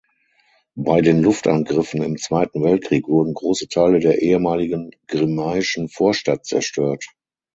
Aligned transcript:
Bei 0.73 1.01
den 1.01 1.21
Luftangriffen 1.21 2.01
im 2.01 2.17
Zweiten 2.17 2.63
Weltkrieg 2.63 3.07
wurden 3.07 3.35
große 3.35 3.67
Teile 3.67 3.99
der 3.99 4.19
ehemaligen 4.19 4.89
Grimmaischen 5.05 5.89
Vorstadt 5.89 6.43
zerstört. 6.43 7.05